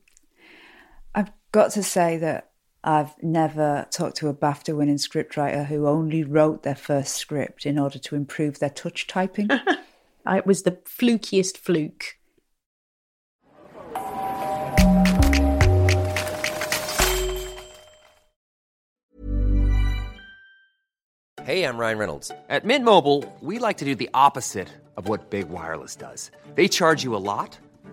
[1.13, 2.51] I've got to say that
[2.87, 7.79] I've never talked to a BAFTA winning scriptwriter who only wrote their first script in
[7.79, 9.49] order to improve their touch typing.
[10.27, 12.17] It was the flukiest fluke.
[21.43, 22.31] Hey, I'm Ryan Reynolds.
[22.49, 26.31] At Mint Mobile, we like to do the opposite of what Big Wireless does.
[26.55, 27.59] They charge you a lot,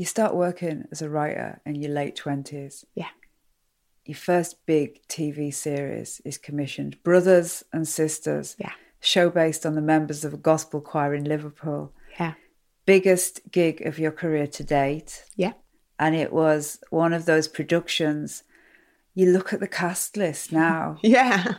[0.00, 2.86] You start working as a writer in your late 20s.
[2.94, 3.08] Yeah.
[4.06, 8.72] Your first big TV series is commissioned Brothers and Sisters, Yeah.
[9.00, 11.92] show based on the members of a gospel choir in Liverpool.
[12.18, 12.32] Yeah.
[12.86, 15.24] Biggest gig of your career to date.
[15.36, 15.52] Yeah.
[15.98, 18.42] And it was one of those productions.
[19.14, 20.96] You look at the cast list now.
[21.02, 21.56] Yeah.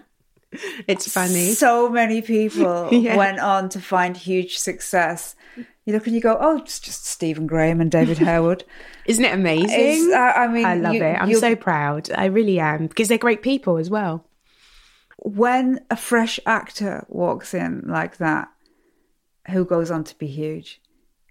[0.87, 1.53] It's funny.
[1.53, 3.15] So many people Yeah.
[3.17, 5.35] went on to find huge success.
[5.91, 8.63] You look and you go, oh, it's just Stephen Graham and David Harewood.
[9.05, 10.13] Isn't it amazing?
[10.13, 11.21] I- I mean, I love you- it.
[11.21, 12.09] I'm you- so proud.
[12.15, 14.25] I really am because they're great people as well.
[15.23, 18.47] when a fresh actor walks in like that,
[19.49, 20.81] who goes on to be huge,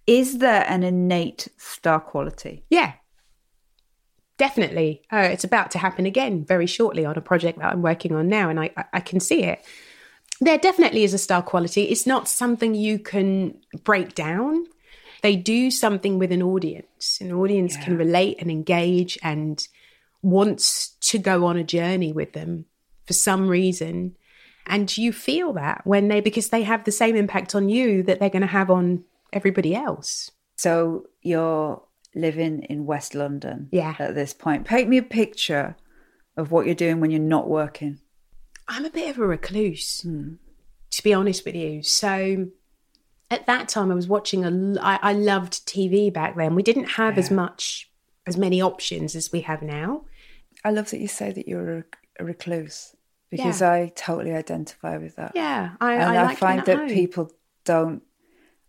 [0.07, 2.65] is there an innate star quality?
[2.71, 2.93] Yeah.
[4.37, 5.03] Definitely.
[5.13, 8.29] Uh, it's about to happen again very shortly on a project that I'm working on
[8.29, 9.65] now, and I- I can see it.
[10.41, 11.83] There definitely is a star quality.
[11.85, 14.67] It's not something you can break down.
[15.23, 17.19] They do something with an audience.
[17.21, 19.67] An audience can relate and engage and
[20.23, 22.65] wants to go on a journey with them
[23.07, 24.17] for some reason.
[24.67, 28.19] And you feel that when they, because they have the same impact on you that
[28.19, 30.31] they're going to have on everybody else.
[30.57, 31.83] So you're
[32.15, 33.95] living in West London Yeah.
[33.99, 34.65] at this point.
[34.67, 35.77] Paint me a picture
[36.37, 37.99] of what you're doing when you're not working.
[38.71, 40.35] I'm a bit of a recluse, hmm.
[40.93, 41.83] to be honest with you.
[41.83, 42.47] So
[43.31, 44.81] at that time, I was watching a.
[44.81, 46.55] I, I loved TV back then.
[46.55, 47.91] We didn't have as much,
[48.27, 50.05] as many options as we have now.
[50.65, 51.85] I love that you say that you're a,
[52.21, 52.95] a recluse
[53.29, 53.73] because Yeah.
[53.73, 55.33] I totally identify with that.
[55.35, 56.89] Yeah, I, and I, I, like find that home.
[56.89, 57.33] people
[57.65, 58.03] don't.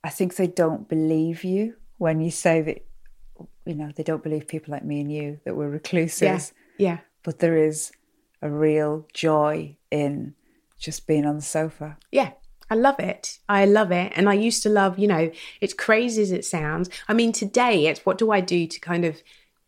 [0.04, 2.86] I think they don't believe you when you say that.
[3.66, 6.22] You know, they don't believe people like me and you that we're recluses.
[6.78, 7.92] Yeah, yeah, But there is
[8.42, 10.34] a real joy in
[10.80, 11.98] just being on the sofa.
[12.12, 12.32] Yeah.
[12.72, 13.40] I love it.
[13.50, 14.14] I love it.
[14.16, 16.90] And I used to love, you know, it's crazy as it sounds.
[17.10, 19.22] I mean, today it's what do I do to kind of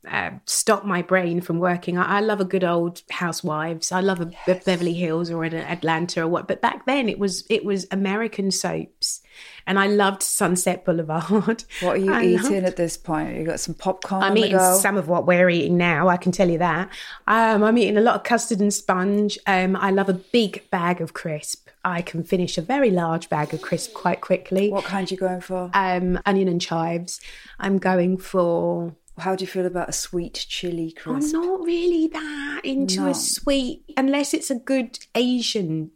[0.09, 1.97] uh, stop my brain from working.
[1.97, 3.91] I, I, love a good old Housewives.
[3.91, 4.61] I love a, yes.
[4.61, 6.47] a Beverly Hills or an Atlanta or what.
[6.47, 9.21] But back then it was it was American soaps,
[9.65, 11.63] and I loved Sunset Boulevard.
[11.81, 12.65] What are you I eating loved...
[12.65, 13.37] at this point?
[13.37, 14.23] You got some popcorn.
[14.23, 16.07] I'm eating some of what we're eating now.
[16.09, 16.89] I can tell you that.
[17.27, 19.37] Um, I'm eating a lot of custard and sponge.
[19.47, 21.69] Um, I love a big bag of crisp.
[21.85, 24.69] I can finish a very large bag of crisp quite quickly.
[24.69, 25.69] What kind are you going for?
[25.73, 27.19] Um, onion and chives.
[27.59, 31.35] I'm going for how do you feel about a sweet chili crisp?
[31.35, 33.09] I'm not really that into no.
[33.09, 35.91] a sweet, unless it's a good Asian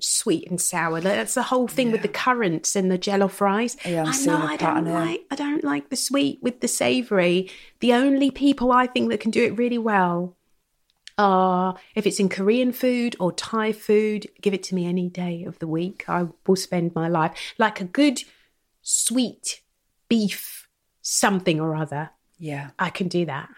[0.00, 1.00] sweet and sour.
[1.00, 1.92] That's the whole thing yeah.
[1.92, 3.76] with the currants and the jello fries.
[3.84, 7.50] Yeah, I'm I know I don't like I don't like the sweet with the savoury.
[7.80, 10.36] The only people I think that can do it really well
[11.18, 15.44] are if it's in Korean food or Thai food, give it to me any day
[15.44, 16.04] of the week.
[16.08, 18.24] I will spend my life like a good
[18.80, 19.60] sweet
[20.08, 20.68] beef
[21.02, 22.10] something or other
[22.42, 23.48] yeah, I can do that.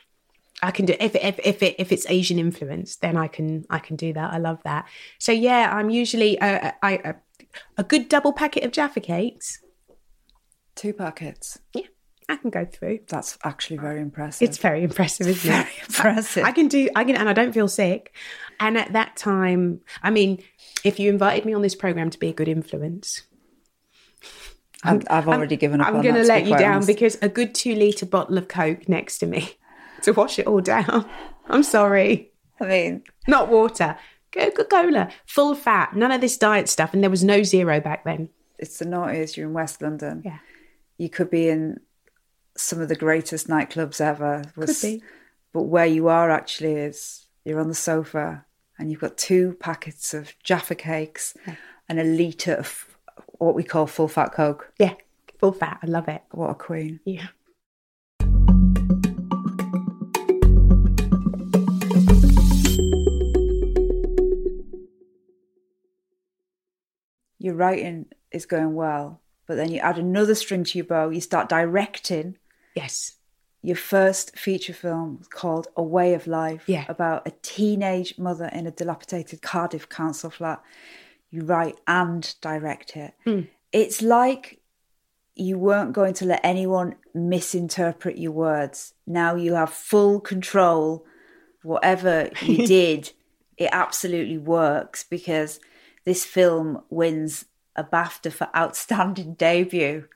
[0.63, 3.79] I can do if if if it if it's Asian influence, then I can I
[3.79, 4.35] can do that.
[4.35, 4.87] I love that.
[5.19, 7.13] So yeah, I'm usually uh, I uh,
[7.79, 9.63] a good double packet of Jaffa cakes.
[10.75, 11.59] Two packets.
[11.73, 11.87] Yeah.
[12.29, 13.01] I can go through.
[13.09, 14.49] That's actually very impressive.
[14.49, 16.45] It's very impressive, isn't very impressive.
[16.45, 16.91] I, I can do.
[16.95, 18.15] I can, and I don't feel sick.
[18.61, 20.43] And at that time, I mean,
[20.85, 23.23] if you invited me on this program to be a good influence,
[24.85, 25.89] I'm, I've already I'm, given up.
[25.89, 26.87] I'm going to let you down honest.
[26.87, 29.57] because a good two litre bottle of Coke next to me
[30.03, 31.09] to wash it all down.
[31.49, 32.31] I'm sorry.
[32.61, 33.97] I mean, not water.
[34.33, 36.93] Coca Cola, full fat, none of this diet stuff.
[36.93, 38.29] And there was no zero back then.
[38.59, 39.37] It's the noughties.
[39.37, 40.23] You're in West London.
[40.25, 40.39] Yeah.
[40.99, 41.81] You could be in
[42.57, 44.43] some of the greatest nightclubs ever.
[44.57, 45.03] Was, could be.
[45.53, 48.45] But where you are actually is you're on the sofa
[48.79, 51.55] and you've got two packets of Jaffa cakes yeah.
[51.89, 52.94] and a litre of
[53.39, 54.73] what we call full fat Coke.
[54.79, 54.95] Yeah,
[55.39, 55.79] full fat.
[55.83, 56.23] I love it.
[56.31, 57.01] What a queen.
[57.05, 57.29] Yeah.
[67.39, 71.11] Your writing is going well, but then you add another string to your bow.
[71.11, 72.39] You start directing.
[72.75, 73.17] Yes.
[73.61, 76.85] Your first feature film called A Way of Life, yeah.
[76.89, 80.63] about a teenage mother in a dilapidated Cardiff council flat
[81.35, 83.13] you write and direct it.
[83.27, 83.49] Mm.
[83.73, 84.61] It's like
[85.35, 88.95] you weren't going to let anyone misinterpret your words.
[89.05, 91.05] Now you have full control.
[91.63, 93.11] Whatever you did,
[93.57, 95.59] it absolutely works because
[96.05, 100.07] this film wins a BAFTA for outstanding debut.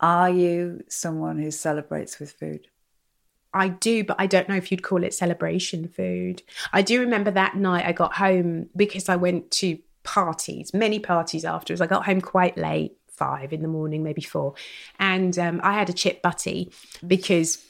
[0.00, 2.66] Are you someone who celebrates with food?
[3.52, 6.42] I do, but I don't know if you'd call it celebration food.
[6.72, 11.44] I do remember that night I got home because I went to parties, many parties
[11.44, 11.80] afterwards.
[11.80, 14.54] I got home quite late, five in the morning, maybe four,
[14.98, 16.70] and um, I had a chip butty
[17.06, 17.64] because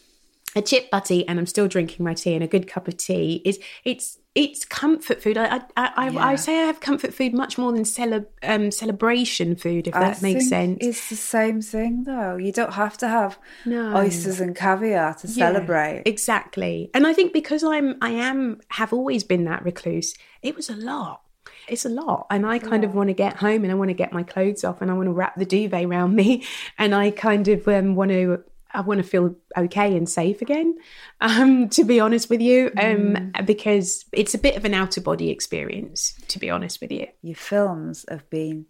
[0.56, 3.42] a chip butty, and I'm still drinking my tea, and a good cup of tea
[3.44, 5.36] is it's it's comfort food.
[5.36, 6.26] I I, I, yeah.
[6.26, 10.18] I say I have comfort food much more than cele- um, celebration food, if that
[10.18, 10.78] I makes sense.
[10.80, 12.36] It's the same thing, though.
[12.36, 13.96] You don't have to have no.
[13.96, 16.02] oysters and caviar to yeah, celebrate.
[16.06, 20.14] Exactly, and I think because I'm I am have always been that recluse.
[20.42, 21.23] It was a lot
[21.68, 22.26] it's a lot.
[22.30, 22.88] And I kind yeah.
[22.88, 24.94] of want to get home and I want to get my clothes off and I
[24.94, 26.44] want to wrap the duvet around me
[26.78, 28.42] and I kind of um, want to
[28.74, 30.76] I want to feel okay and safe again,
[31.20, 33.46] um, to be honest with you, um, mm.
[33.46, 37.06] because it's a bit of an out of body experience, to be honest with you.
[37.22, 38.66] Your films have been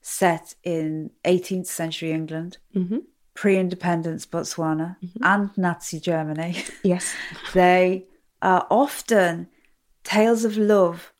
[0.00, 2.98] set in 18th century England, mm-hmm.
[3.34, 5.22] pre independence Botswana, mm-hmm.
[5.22, 6.64] and Nazi Germany.
[6.82, 7.14] Yes.
[7.52, 8.06] they
[8.40, 9.48] are often
[10.02, 11.11] tales of love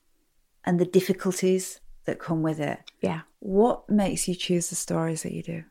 [0.65, 2.79] and the difficulties that come with it.
[3.01, 3.21] Yeah.
[3.39, 5.63] What makes you choose the stories that you do?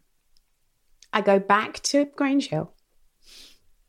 [1.13, 2.73] I go back to Grange Hill.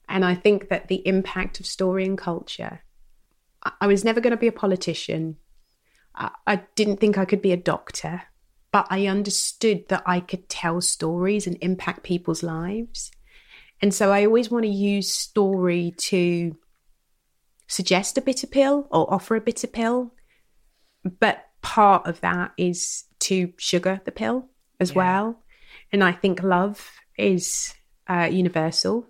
[0.09, 2.81] And I think that the impact of story and culture,
[3.79, 5.37] I was never going to be a politician.
[6.15, 8.23] I didn't think I could be a doctor,
[8.71, 13.11] but I understood that I could tell stories and impact people's lives.
[13.81, 16.55] And so I always want to use story to
[17.67, 20.13] suggest a bitter pill or offer a bitter pill
[21.19, 24.49] but part of that is to sugar the pill
[24.79, 24.97] as yeah.
[24.97, 25.39] well.
[25.91, 27.73] And I think love is
[28.07, 29.07] uh, universal.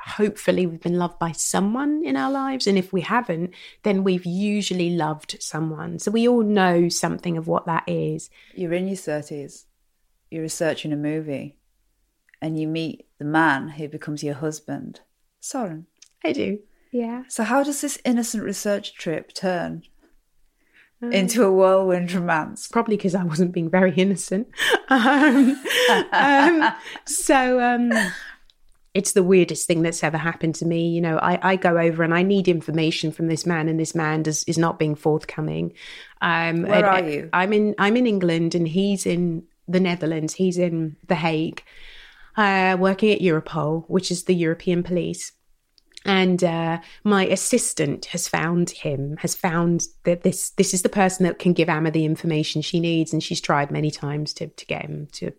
[0.00, 2.66] Hopefully, we've been loved by someone in our lives.
[2.66, 6.00] And if we haven't, then we've usually loved someone.
[6.00, 8.28] So we all know something of what that is.
[8.54, 9.66] You're in your 30s,
[10.30, 11.56] you're researching a movie,
[12.40, 15.00] and you meet the man who becomes your husband,
[15.38, 15.86] Soren.
[16.24, 16.58] I do.
[16.90, 17.22] Yeah.
[17.28, 19.84] So, how does this innocent research trip turn
[21.10, 22.68] into a whirlwind romance.
[22.68, 24.48] Probably because I wasn't being very innocent.
[24.88, 25.58] Um,
[26.12, 26.74] um,
[27.06, 27.92] so um,
[28.92, 30.88] it's the weirdest thing that's ever happened to me.
[30.88, 33.94] You know, I, I go over and I need information from this man, and this
[33.94, 35.72] man does, is not being forthcoming.
[36.20, 37.30] Um, Where are you?
[37.32, 40.34] I'm in I'm in England, and he's in the Netherlands.
[40.34, 41.62] He's in The Hague,
[42.36, 45.32] uh, working at Europol, which is the European police.
[46.04, 51.24] And uh, my assistant has found him, has found that this this is the person
[51.24, 54.66] that can give Amma the information she needs, and she's tried many times to to
[54.66, 55.32] get him to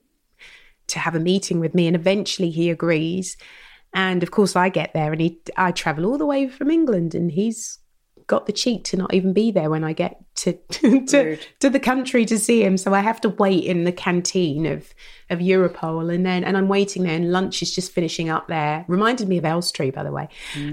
[0.88, 3.38] to have a meeting with me, and eventually he agrees.
[3.94, 7.14] And of course, I get there, and he I travel all the way from England,
[7.14, 7.80] and he's
[8.28, 10.54] got the cheek to not even be there when I get to
[11.08, 12.78] to, to the country to see him.
[12.78, 14.94] So I have to wait in the canteen of
[15.30, 18.86] of Europol, and then and I'm waiting there, and lunch is just finishing up there.
[18.88, 20.28] Reminded me of Elstree, by the way,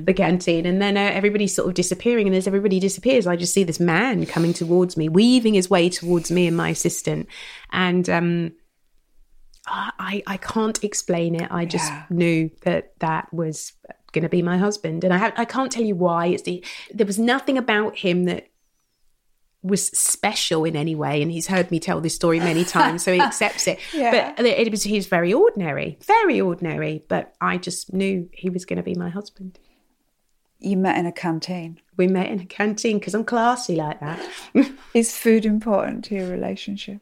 [0.05, 0.67] the canteen.
[0.67, 3.81] And then uh, everybody's sort of disappearing, and as everybody disappears, I just see this
[3.81, 7.29] man coming towards me, weaving his way towards me and my assistant,
[7.73, 8.53] and um.
[9.73, 11.47] I, I can't explain it.
[11.51, 12.05] I just Yeah.
[12.11, 13.73] knew that that was
[14.11, 16.27] going to be my husband, and I have, I can't tell you why.
[16.27, 18.49] It's the there was nothing about him that
[19.63, 23.13] was special in any way, and he's heard me tell this story many times, so
[23.13, 23.79] he accepts it.
[23.93, 24.35] Yeah.
[24.37, 27.05] But it was he's very ordinary, very ordinary.
[27.09, 29.59] But I just knew he was going to be my husband.
[30.59, 31.81] You met in a canteen.
[31.97, 34.21] We met in a canteen because I'm classy like that.
[34.95, 37.01] Is food important to your relationship?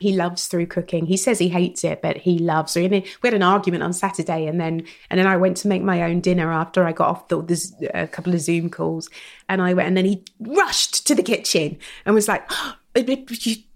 [0.00, 1.06] He loves through cooking.
[1.06, 2.74] He says he hates it, but he loves.
[2.74, 6.02] We had an argument on Saturday, and then and then I went to make my
[6.02, 9.08] own dinner after I got off the, this a couple of Zoom calls,
[9.48, 12.44] and I went, and then he rushed to the kitchen and was like.
[12.50, 13.04] "Oh, are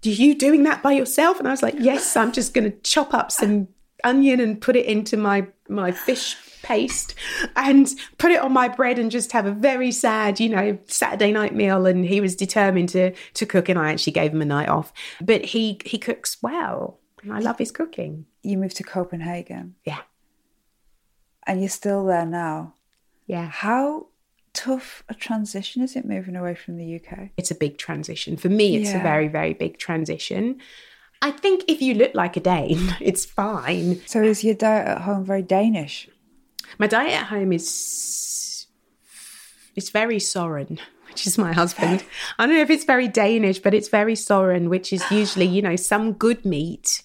[0.01, 1.39] you doing that by yourself?
[1.39, 3.69] And I was like, yes, I'm just going to chop up some
[4.05, 7.13] onion and put it into my my fish paste
[7.55, 11.31] and put it on my bread and just have a very sad, you know, Saturday
[11.31, 11.85] night meal.
[11.85, 14.93] And he was determined to to cook, and I actually gave him a night off.
[15.21, 18.25] But he he cooks well, and I love his cooking.
[18.43, 20.01] You moved to Copenhagen Yeah,
[21.47, 22.73] and you're still there now.
[23.27, 23.47] yeah.
[23.47, 24.07] How
[24.53, 27.29] tough a transition is it moving away from the UK?
[27.37, 28.77] It's a big transition for me.
[28.77, 30.61] It's a very very big transition.
[31.21, 34.01] I think if you look like a Dane, it's fine.
[34.05, 36.09] So is your diet at home very Danish?
[36.77, 38.67] My diet at home is
[39.75, 42.03] it's very Soren, which is my husband.
[42.39, 45.61] I don't know if it's very Danish, but it's very Soren, which is usually, you
[45.61, 47.03] know, some good meat.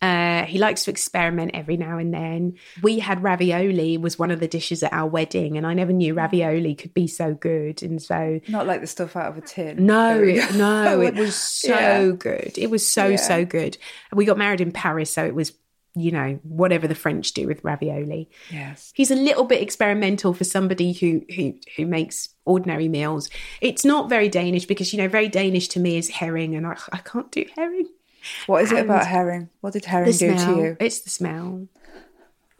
[0.00, 2.54] Uh, he likes to experiment every now and then.
[2.82, 6.14] We had ravioli was one of the dishes at our wedding, and I never knew
[6.14, 7.82] ravioli could be so good.
[7.82, 9.84] And so Not like the stuff out of a tin.
[9.86, 12.10] no, There no, it was so Yeah.
[12.16, 12.52] good.
[12.56, 13.16] It was so Yeah.
[13.16, 13.76] so good.
[14.12, 15.52] We got married in Paris, so it was
[15.94, 18.30] you know whatever the French do with ravioli.
[18.52, 18.92] Yes.
[18.94, 23.30] He's a little bit experimental for somebody who who who makes ordinary meals.
[23.60, 26.76] It's not very Danish because you know very Danish to me is herring, and I,
[26.92, 27.88] I can't do herring.
[28.46, 29.48] What is it And about herring?
[29.60, 30.54] What did herring do smell.
[30.56, 30.76] to you?
[30.80, 31.68] It's the smell.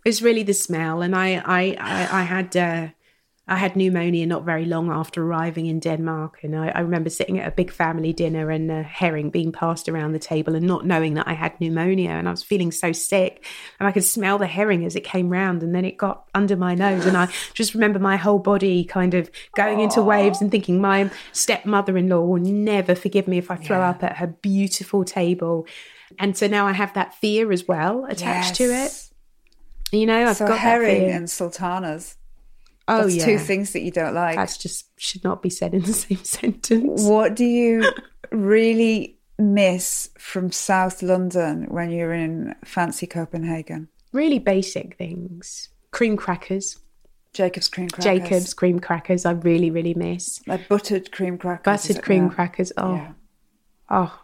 [0.05, 2.57] It's really the smell, and I I I, I had.
[2.57, 2.89] Uh,
[3.49, 7.39] I had pneumonia not very long after arriving in Denmark, and I, I remember sitting
[7.39, 10.85] at a big family dinner and a herring being passed around the table, and not
[10.85, 13.45] knowing that I had pneumonia, and I was feeling so sick,
[13.81, 16.57] and I could smell the herring as it came round, and then it got under
[16.57, 20.51] my nose, and I just remember my whole body kind of going into waves, and
[20.51, 25.67] thinking my stepmother-in-law will never forgive me if I throw up at her beautiful table,
[26.19, 29.09] and so now I have that fear as well attached to it.
[29.91, 32.17] You know, I've So got herring and sultanas.
[32.89, 34.37] Oh That's yeah, two things that you don't like.
[34.37, 37.03] That's just should not be said in the same sentence.
[37.05, 37.85] What do you
[38.33, 43.89] really miss from South London when you're in fancy Copenhagen?
[44.13, 45.69] Really basic things.
[45.91, 46.79] Cream crackers,
[47.35, 48.05] Jacob's cream crackers.
[48.23, 49.25] Jacob's cream crackers.
[49.27, 51.65] I really, really miss Like buttered cream crackers.
[51.65, 52.31] buttered cream Yeah.
[52.35, 52.73] crackers.
[52.77, 53.13] Oh, Yeah.
[53.91, 54.21] oh,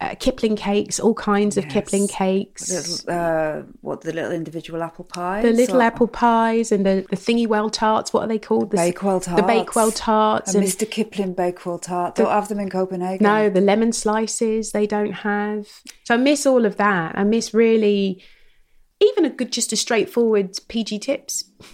[0.00, 2.70] uh, Kipling cakes, all kinds of Kipling cakes.
[2.70, 5.44] Little, uh, what the little individual apple pies?
[5.44, 8.12] the little or- apple pies and the, the thingy well tarts.
[8.12, 8.70] What are they called?
[8.70, 9.40] The, Bakewell tarts.
[9.40, 10.54] The Bakewell tarts.
[10.54, 10.90] A and- Mr.
[10.90, 12.14] Kipling Bakewell tart.
[12.14, 13.22] Don't have them in Copenhagen.
[13.22, 15.66] No, the lemon slices they don't have.
[16.04, 17.16] So I miss all of that.
[17.18, 18.22] I miss really
[19.00, 21.44] even a good, just a straightforward PG tips.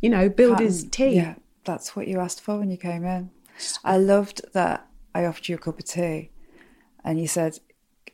[0.00, 1.16] You know, builder's Um, tea.
[1.16, 1.34] Yeah,
[1.64, 3.30] that's what you asked for when you came in.
[3.84, 6.30] I loved that I offered you a cup of tea
[7.04, 7.58] and you said,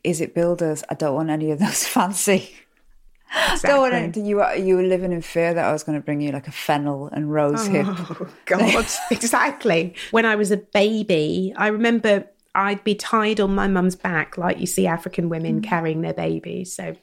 [0.02, 0.82] Is it builders?
[0.90, 2.50] I don't want any of those fancy.
[3.62, 4.20] Don't want Exactly.
[4.22, 6.30] any, you, were, you were living in fear that I was going to bring you
[6.30, 7.86] like a fennel and rose hip.
[7.88, 9.94] Oh, God, exactly.
[10.12, 14.60] When I was a baby, I remember I'd be tied on my mum's back, like
[14.60, 15.64] you see African women Mm.
[15.64, 16.72] carrying their babies.
[16.76, 16.94] So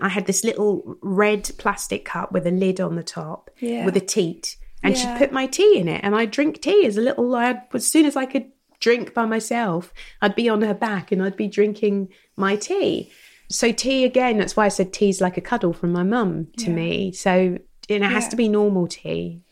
[0.00, 3.84] I had this little red plastic cup with a lid on the top Yeah.
[3.84, 4.56] with a teat.
[4.84, 5.14] And Yeah.
[5.14, 7.84] she'd put my tea in it, and I'd drink tea as a little lad as
[7.86, 8.46] soon as I could
[8.80, 13.10] drink by myself, I'd be on her back and I'd be drinking my tea.
[13.48, 16.70] So tea again, that's why I said tea's like a cuddle from my mum to
[16.70, 17.12] me.
[17.12, 17.58] So
[17.88, 19.42] and it has to be normal tea,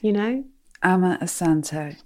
[0.00, 0.44] you know?
[0.82, 1.96] Amma Asante,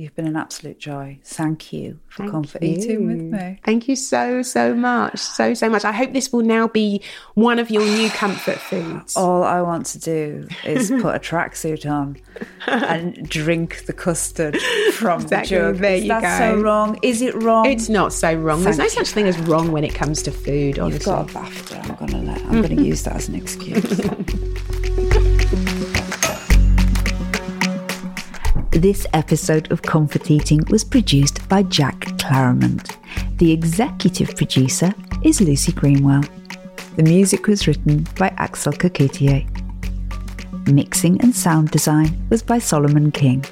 [0.00, 1.18] you've been an absolute joy.
[1.24, 3.60] Thank you for Thank eating with me.
[3.64, 5.18] Thank you so, so much.
[5.18, 5.84] So, so much.
[5.84, 7.02] I hope this will now be
[7.34, 9.16] one of your new comfort foods.
[9.16, 12.16] All I want to do is put a tracksuit on
[12.66, 14.56] and drink the custard
[14.94, 15.56] from Exactly.
[15.56, 15.76] the jug.
[15.76, 16.54] There Is you that go.
[16.56, 16.98] so wrong?
[17.02, 17.66] Is it wrong?
[17.66, 18.62] It's not so wrong.
[18.62, 21.12] There's no such thing as wrong when it comes to food, honestly.
[21.12, 21.90] You've got a BAFTA.
[22.00, 22.40] I'm gonna let.
[22.46, 24.00] I'm gonna use that as an excuse.
[28.80, 32.96] This episode of Comfort Eating was produced by Jack Claremont.
[33.36, 36.24] The executive producer is Lucy Greenwell.
[36.96, 39.44] The music was written by Axel Koketier.
[40.72, 43.44] Mixing and sound design was by Solomon King.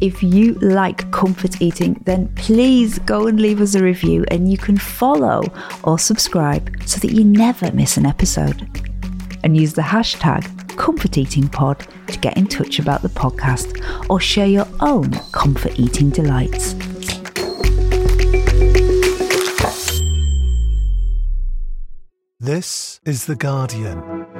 [0.00, 4.56] If you like comfort eating, then please go and leave us a review and you
[4.56, 5.42] can follow
[5.84, 8.89] or subscribe so that you never miss an episode.
[9.42, 10.42] And use the hashtag
[10.76, 16.74] ComfortEatingPod to get in touch about the podcast or share your own comfort eating delights.
[22.38, 24.39] This is The Guardian.